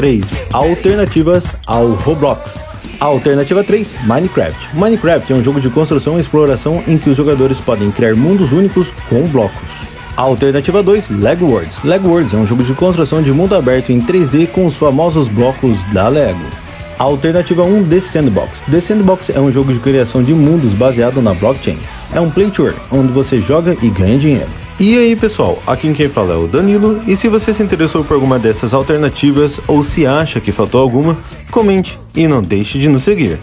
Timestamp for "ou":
29.68-29.84